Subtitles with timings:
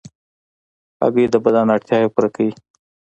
[1.01, 2.53] هګۍ د بدن اړتیاوې پوره کوي.